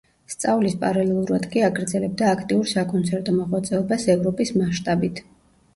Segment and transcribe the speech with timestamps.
[0.33, 5.25] სწავლის პარალელურად კი აგრძელებდა აქტიურ საკონცერტო მოღვაწეობას ევროპის მასშტაბით.